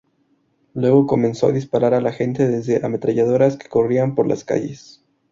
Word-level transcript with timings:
Luego 0.73 1.05
comenzó 1.05 1.45
a 1.45 1.51
disparar 1.51 1.93
a 1.93 2.01
la 2.01 2.11
gente 2.11 2.47
desde 2.47 2.83
ametralladoras 2.83 3.55
que 3.57 3.69
corrían 3.69 4.15
por 4.15 4.25
las 4.27 4.43
calles. 4.43 5.05